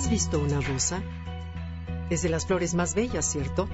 ¿Has 0.00 0.08
visto 0.08 0.40
una 0.40 0.62
rosa? 0.62 1.02
Es 2.08 2.22
de 2.22 2.30
las 2.30 2.46
flores 2.46 2.72
más 2.72 2.94
bellas, 2.94 3.30
¿cierto? 3.30 3.68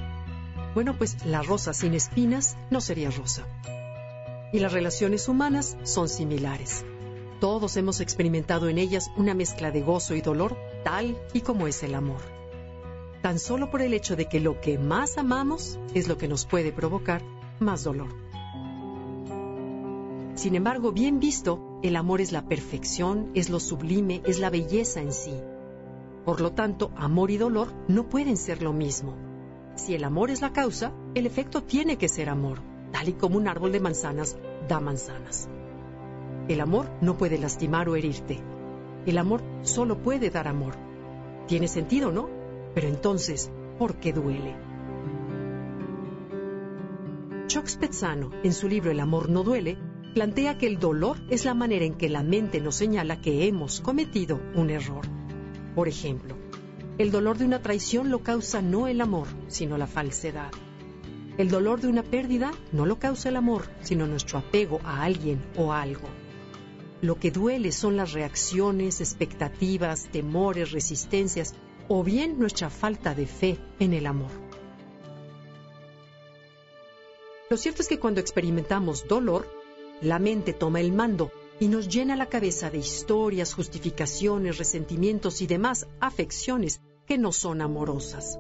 Bueno, 0.75 0.99
pues 0.99 1.25
la 1.25 1.45
rosa 1.45 1.73
sin 1.73 1.95
espinas 1.95 2.57
no 2.69 2.81
sería 2.81 3.13
rosa. 3.13 3.47
Y 4.53 4.59
las 4.59 4.73
relaciones 4.73 5.29
humanas 5.29 5.77
son 5.85 6.09
similares. 6.09 6.85
Todos 7.39 7.77
hemos 7.77 8.01
experimentado 8.01 8.69
en 8.69 8.79
ellas 8.79 9.09
una 9.17 9.35
mezcla 9.35 9.71
de 9.71 9.83
gozo 9.83 10.17
y 10.17 10.21
dolor 10.21 10.57
tal 10.83 11.17
y 11.33 11.43
como 11.43 11.69
es 11.69 11.85
el 11.85 11.95
amor. 11.95 12.23
Tan 13.23 13.39
solo 13.39 13.71
por 13.71 13.81
el 13.81 13.95
hecho 13.95 14.17
de 14.17 14.29
que 14.29 14.41
lo 14.41 14.61
que 14.61 14.79
más 14.79 15.19
amamos 15.19 15.79
es 15.95 16.09
lo 16.09 16.19
que 16.19 16.27
nos 16.27 16.45
puede 16.45 16.73
provocar 16.73 17.23
más 17.61 17.85
dolor. 17.85 18.13
Sin 20.35 20.57
embargo, 20.57 20.91
bien 20.91 21.21
visto, 21.21 21.79
el 21.85 21.95
amor 21.95 22.21
es 22.21 22.33
la 22.33 22.49
perfección, 22.49 23.31
es 23.35 23.49
lo 23.49 23.61
sublime, 23.61 24.23
es 24.27 24.41
la 24.41 24.51
belleza 24.51 25.01
en 25.01 25.13
sí. 25.13 25.33
Por 26.27 26.41
lo 26.41 26.51
tanto, 26.51 26.91
amor 26.97 27.31
y 27.31 27.37
dolor 27.37 27.69
no 27.87 28.09
pueden 28.09 28.37
ser 28.37 28.61
lo 28.61 28.73
mismo. 28.73 29.15
Si 29.77 29.95
el 29.95 30.03
amor 30.03 30.31
es 30.31 30.41
la 30.41 30.53
causa, 30.53 30.93
el 31.15 31.25
efecto 31.25 31.63
tiene 31.63 31.99
que 31.99 32.09
ser 32.09 32.29
amor, 32.29 32.59
tal 32.91 33.09
y 33.09 33.13
como 33.13 33.37
un 33.37 33.47
árbol 33.47 33.71
de 33.71 33.79
manzanas 33.79 34.37
da 34.69 34.81
manzanas. 34.81 35.49
El 36.49 36.61
amor 36.61 36.91
no 37.01 37.17
puede 37.17 37.39
lastimar 37.39 37.89
o 37.89 37.95
herirte. 37.95 38.43
El 39.07 39.19
amor 39.19 39.41
solo 39.63 40.03
puede 40.03 40.31
dar 40.31 40.49
amor. 40.49 40.75
Tiene 41.47 41.69
sentido, 41.69 42.11
¿no? 42.11 42.29
Pero 42.75 42.89
entonces, 42.89 43.53
¿por 43.79 44.01
qué 44.01 44.13
duele? 44.13 44.57
Chuck 47.47 47.69
Spezzano, 47.69 48.33
en 48.43 48.53
su 48.53 48.67
libro 48.69 48.91
El 48.91 48.99
amor 48.99 49.29
no 49.29 49.45
duele, 49.45 49.79
plantea 50.13 50.59
que 50.59 50.67
el 50.67 50.81
dolor 50.81 51.19
es 51.31 51.45
la 51.45 51.55
manera 51.55 51.85
en 51.85 51.95
que 51.95 52.09
la 52.09 52.25
mente 52.25 52.61
nos 52.61 52.75
señala 52.75 53.21
que 53.21 53.47
hemos 53.47 53.81
cometido 53.81 54.41
un 54.57 54.71
error. 54.71 55.16
Por 55.77 55.89
ejemplo, 55.89 56.35
el 56.97 57.11
dolor 57.11 57.37
de 57.37 57.45
una 57.45 57.61
traición 57.61 58.11
lo 58.11 58.21
causa 58.21 58.63
no 58.63 58.89
el 58.89 59.03
amor, 59.03 59.27
sino 59.49 59.77
la 59.77 59.87
falsedad. 59.87 60.51
El 61.37 61.51
dolor 61.51 61.83
de 61.83 61.89
una 61.89 62.03
pérdida 62.03 62.53
no 62.73 62.87
lo 62.87 62.99
causa 62.99 63.29
el 63.29 63.37
amor, 63.37 63.67
sino 63.83 64.07
nuestro 64.07 64.39
apego 64.39 64.81
a 64.85 65.03
alguien 65.03 65.45
o 65.55 65.75
a 65.75 65.83
algo. 65.83 66.09
Lo 67.03 67.17
que 67.17 67.31
duele 67.31 67.73
son 67.73 67.99
las 67.99 68.15
reacciones, 68.15 69.03
expectativas, 69.03 70.09
temores, 70.11 70.73
resistencias 70.73 71.55
o 71.89 72.03
bien 72.03 72.39
nuestra 72.39 72.71
falta 72.71 73.15
de 73.15 73.27
fe 73.27 73.59
en 73.79 73.93
el 73.93 74.07
amor. 74.07 74.31
Lo 77.51 77.59
cierto 77.59 77.83
es 77.83 77.89
que 77.89 78.01
cuando 78.01 78.23
experimentamos 78.23 79.07
dolor, 79.07 79.47
la 80.01 80.19
mente 80.19 80.55
toma 80.55 80.81
el 80.81 80.93
mando 80.93 81.31
y 81.59 81.69
nos 81.69 81.89
llena 81.89 82.17
la 82.17 82.27
cabeza 82.27 82.71
de 82.71 82.79
historias, 82.79 83.55
justificaciones, 83.55 84.59
resentimientos 84.59 85.41
y 85.41 85.47
demás 85.47 85.87
afecciones 86.01 86.81
que 87.07 87.19
no 87.19 87.33
son 87.33 87.61
amorosas. 87.63 88.39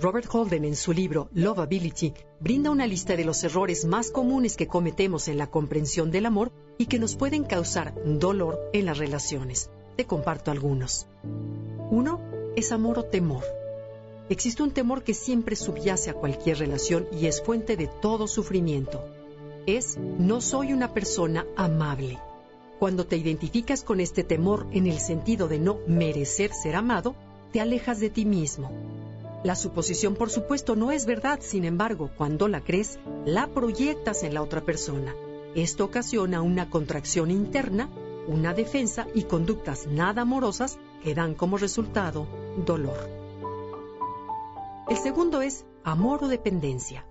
Robert 0.00 0.28
Holden 0.32 0.64
en 0.64 0.76
su 0.76 0.92
libro 0.92 1.28
Loveability 1.32 2.14
brinda 2.40 2.70
una 2.70 2.86
lista 2.86 3.16
de 3.16 3.24
los 3.24 3.42
errores 3.42 3.84
más 3.84 4.10
comunes 4.10 4.56
que 4.56 4.68
cometemos 4.68 5.26
en 5.26 5.38
la 5.38 5.50
comprensión 5.50 6.12
del 6.12 6.26
amor 6.26 6.52
y 6.78 6.86
que 6.86 7.00
nos 7.00 7.16
pueden 7.16 7.44
causar 7.44 7.94
dolor 8.04 8.70
en 8.72 8.86
las 8.86 8.98
relaciones. 8.98 9.70
Te 9.96 10.06
comparto 10.06 10.52
algunos. 10.52 11.08
Uno 11.90 12.20
es 12.54 12.70
amor 12.70 13.00
o 13.00 13.04
temor. 13.04 13.42
Existe 14.28 14.62
un 14.62 14.70
temor 14.70 15.02
que 15.02 15.14
siempre 15.14 15.56
subyace 15.56 16.10
a 16.10 16.14
cualquier 16.14 16.58
relación 16.58 17.08
y 17.10 17.26
es 17.26 17.42
fuente 17.42 17.76
de 17.76 17.88
todo 17.88 18.28
sufrimiento 18.28 19.02
es 19.76 19.98
no 19.98 20.40
soy 20.40 20.72
una 20.72 20.94
persona 20.94 21.46
amable. 21.56 22.18
Cuando 22.78 23.06
te 23.06 23.16
identificas 23.16 23.82
con 23.82 24.00
este 24.00 24.24
temor 24.24 24.66
en 24.72 24.86
el 24.86 24.98
sentido 24.98 25.46
de 25.46 25.58
no 25.58 25.78
merecer 25.86 26.52
ser 26.52 26.76
amado, 26.76 27.14
te 27.52 27.60
alejas 27.60 28.00
de 28.00 28.08
ti 28.08 28.24
mismo. 28.24 28.70
La 29.44 29.54
suposición, 29.54 30.14
por 30.14 30.30
supuesto, 30.30 30.74
no 30.74 30.90
es 30.90 31.04
verdad, 31.06 31.40
sin 31.42 31.64
embargo, 31.64 32.10
cuando 32.16 32.48
la 32.48 32.60
crees, 32.60 32.98
la 33.24 33.46
proyectas 33.48 34.22
en 34.22 34.34
la 34.34 34.42
otra 34.42 34.64
persona. 34.64 35.14
Esto 35.54 35.84
ocasiona 35.84 36.40
una 36.40 36.70
contracción 36.70 37.30
interna, 37.30 37.88
una 38.26 38.54
defensa 38.54 39.06
y 39.14 39.24
conductas 39.24 39.86
nada 39.86 40.22
amorosas 40.22 40.78
que 41.02 41.14
dan 41.14 41.34
como 41.34 41.58
resultado 41.58 42.26
dolor. 42.64 43.08
El 44.88 44.96
segundo 44.96 45.42
es 45.42 45.66
amor 45.84 46.24
o 46.24 46.28
dependencia. 46.28 47.04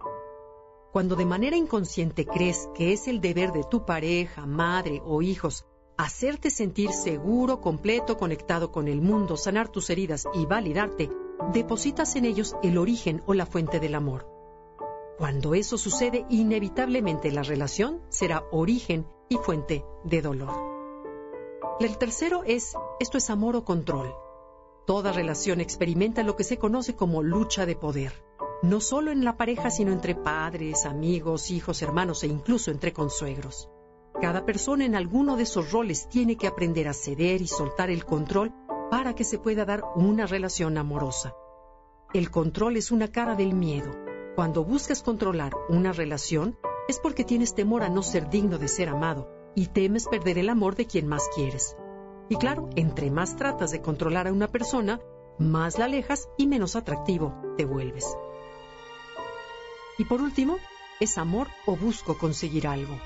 Cuando 0.91 1.15
de 1.15 1.25
manera 1.25 1.57
inconsciente 1.57 2.25
crees 2.25 2.69
que 2.73 2.93
es 2.93 3.07
el 3.07 3.19
deber 3.19 3.51
de 3.51 3.63
tu 3.63 3.85
pareja, 3.85 4.45
madre 4.45 5.01
o 5.03 5.21
hijos 5.21 5.65
hacerte 5.97 6.49
sentir 6.49 6.91
seguro, 6.91 7.59
completo, 7.59 8.17
conectado 8.17 8.71
con 8.71 8.87
el 8.87 9.01
mundo, 9.01 9.35
sanar 9.35 9.67
tus 9.67 9.89
heridas 9.89 10.25
y 10.33 10.45
validarte, 10.45 11.09
depositas 11.53 12.15
en 12.15 12.25
ellos 12.25 12.55
el 12.63 12.77
origen 12.77 13.21
o 13.25 13.33
la 13.33 13.45
fuente 13.45 13.79
del 13.79 13.95
amor. 13.95 14.27
Cuando 15.17 15.55
eso 15.55 15.77
sucede, 15.77 16.25
inevitablemente 16.29 17.31
la 17.31 17.41
relación 17.41 18.01
será 18.09 18.45
origen 18.51 19.07
y 19.27 19.37
fuente 19.37 19.83
de 20.03 20.21
dolor. 20.21 20.53
El 21.79 21.97
tercero 21.97 22.43
es, 22.45 22.75
esto 22.99 23.17
es 23.17 23.29
amor 23.29 23.55
o 23.55 23.65
control. 23.65 24.13
Toda 24.85 25.11
relación 25.11 25.59
experimenta 25.59 26.23
lo 26.23 26.35
que 26.35 26.43
se 26.43 26.57
conoce 26.57 26.95
como 26.95 27.23
lucha 27.23 27.65
de 27.65 27.75
poder 27.75 28.27
no 28.63 28.79
solo 28.79 29.11
en 29.11 29.23
la 29.23 29.37
pareja, 29.37 29.69
sino 29.69 29.91
entre 29.91 30.15
padres, 30.15 30.85
amigos, 30.85 31.51
hijos, 31.51 31.81
hermanos 31.81 32.23
e 32.23 32.27
incluso 32.27 32.71
entre 32.71 32.93
consuegros. 32.93 33.69
Cada 34.19 34.45
persona 34.45 34.85
en 34.85 34.95
alguno 34.95 35.35
de 35.35 35.43
esos 35.43 35.71
roles 35.71 36.09
tiene 36.09 36.37
que 36.37 36.47
aprender 36.47 36.87
a 36.87 36.93
ceder 36.93 37.41
y 37.41 37.47
soltar 37.47 37.91
el 37.91 38.03
control 38.03 38.51
para 38.89 39.13
que 39.13 39.23
se 39.23 39.37
pueda 39.37 39.63
dar 39.65 39.83
una 39.95 40.25
relación 40.25 40.77
amorosa. 40.77 41.35
El 42.13 42.31
control 42.31 42.77
es 42.77 42.91
una 42.91 43.09
cara 43.09 43.35
del 43.35 43.53
miedo. 43.53 43.91
Cuando 44.35 44.63
buscas 44.63 45.03
controlar 45.03 45.53
una 45.69 45.91
relación 45.91 46.57
es 46.87 46.99
porque 46.99 47.23
tienes 47.23 47.53
temor 47.53 47.83
a 47.83 47.89
no 47.89 48.01
ser 48.01 48.29
digno 48.29 48.57
de 48.57 48.67
ser 48.67 48.89
amado 48.89 49.29
y 49.55 49.67
temes 49.67 50.07
perder 50.07 50.37
el 50.37 50.49
amor 50.49 50.75
de 50.75 50.87
quien 50.87 51.07
más 51.07 51.23
quieres. 51.35 51.75
Y 52.29 52.37
claro, 52.37 52.69
entre 52.75 53.11
más 53.11 53.35
tratas 53.35 53.71
de 53.71 53.81
controlar 53.81 54.27
a 54.27 54.33
una 54.33 54.47
persona, 54.47 54.99
más 55.37 55.77
la 55.77 55.85
alejas 55.85 56.29
y 56.37 56.47
menos 56.47 56.75
atractivo 56.75 57.35
te 57.57 57.65
vuelves. 57.65 58.17
Y 59.97 60.05
por 60.05 60.21
último, 60.21 60.59
es 60.99 61.17
amor 61.17 61.47
o 61.65 61.75
busco 61.75 62.17
conseguir 62.17 62.67
algo. 62.67 62.99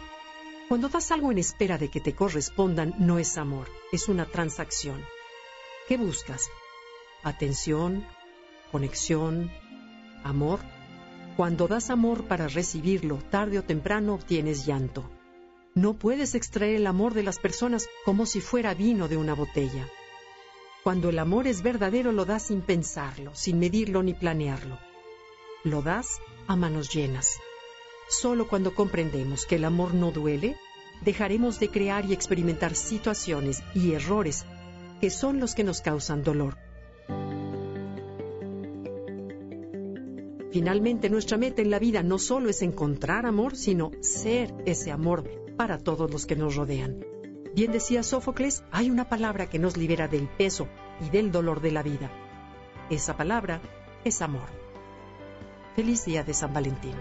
Cuando 0.67 0.87
das 0.87 1.11
algo 1.11 1.31
en 1.31 1.37
espera 1.37 1.77
de 1.77 1.89
que 1.89 1.99
te 1.99 2.15
correspondan, 2.15 2.95
no 2.97 3.19
es 3.19 3.37
amor, 3.37 3.67
es 3.91 4.07
una 4.07 4.25
transacción. 4.25 5.03
¿Qué 5.87 5.97
buscas? 5.97 6.49
Atención, 7.23 8.05
conexión, 8.71 9.51
amor. 10.23 10.59
Cuando 11.35 11.67
das 11.67 11.89
amor 11.89 12.25
para 12.25 12.47
recibirlo, 12.47 13.17
tarde 13.17 13.59
o 13.59 13.63
temprano 13.63 14.13
obtienes 14.13 14.65
llanto. 14.65 15.09
No 15.73 15.93
puedes 15.93 16.35
extraer 16.35 16.75
el 16.75 16.87
amor 16.87 17.13
de 17.13 17.23
las 17.23 17.39
personas 17.39 17.87
como 18.05 18.25
si 18.25 18.41
fuera 18.41 18.73
vino 18.73 19.07
de 19.07 19.17
una 19.17 19.33
botella. 19.33 19.87
Cuando 20.83 21.09
el 21.09 21.19
amor 21.19 21.47
es 21.47 21.61
verdadero, 21.61 22.11
lo 22.11 22.25
das 22.25 22.43
sin 22.43 22.61
pensarlo, 22.61 23.35
sin 23.35 23.59
medirlo 23.59 24.03
ni 24.03 24.13
planearlo. 24.13 24.79
Lo 25.63 25.81
das 25.81 26.19
a 26.51 26.55
manos 26.57 26.93
llenas. 26.93 27.39
Solo 28.09 28.45
cuando 28.45 28.75
comprendemos 28.75 29.45
que 29.45 29.55
el 29.55 29.63
amor 29.63 29.93
no 29.93 30.11
duele, 30.11 30.57
dejaremos 31.01 31.61
de 31.61 31.69
crear 31.69 32.05
y 32.05 32.11
experimentar 32.11 32.75
situaciones 32.75 33.63
y 33.73 33.93
errores 33.93 34.45
que 34.99 35.09
son 35.09 35.39
los 35.39 35.55
que 35.55 35.63
nos 35.63 35.79
causan 35.79 36.23
dolor. 36.23 36.57
Finalmente, 40.51 41.09
nuestra 41.09 41.37
meta 41.37 41.61
en 41.61 41.71
la 41.71 41.79
vida 41.79 42.03
no 42.03 42.19
solo 42.19 42.49
es 42.49 42.61
encontrar 42.61 43.25
amor, 43.25 43.55
sino 43.55 43.91
ser 44.01 44.53
ese 44.65 44.91
amor 44.91 45.23
para 45.55 45.77
todos 45.77 46.11
los 46.11 46.25
que 46.25 46.35
nos 46.35 46.57
rodean. 46.57 47.05
Bien 47.55 47.71
decía 47.71 48.03
Sófocles, 48.03 48.63
hay 48.71 48.89
una 48.89 49.07
palabra 49.07 49.49
que 49.49 49.57
nos 49.57 49.77
libera 49.77 50.09
del 50.09 50.27
peso 50.27 50.67
y 50.99 51.09
del 51.09 51.31
dolor 51.31 51.61
de 51.61 51.71
la 51.71 51.81
vida. 51.81 52.11
Esa 52.89 53.15
palabra 53.15 53.61
es 54.03 54.21
amor. 54.21 54.60
Feliz 55.75 56.03
día 56.03 56.23
de 56.23 56.33
San 56.33 56.53
Valentín. 56.53 56.95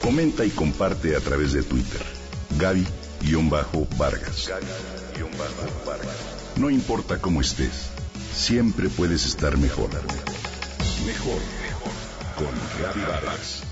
Comenta 0.00 0.44
y 0.44 0.50
comparte 0.50 1.14
a 1.14 1.20
través 1.20 1.52
de 1.52 1.62
Twitter. 1.62 2.00
Gaby-Vargas. 2.58 4.50
No 6.56 6.70
importa 6.70 7.18
cómo 7.18 7.40
estés, 7.40 7.90
siempre 8.34 8.88
puedes 8.88 9.26
estar 9.26 9.56
mejor. 9.58 9.90
Mejor, 11.06 11.40
mejor. 11.62 11.92
Con 12.36 12.52
Gaby 12.82 13.00
Vargas. 13.00 13.71